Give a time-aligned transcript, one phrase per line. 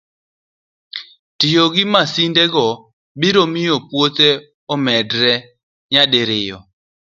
[1.39, 2.65] Tiyo gi masindego
[3.19, 4.29] biro miyo puothe
[4.73, 5.33] omedre
[5.91, 6.57] nyadiriyo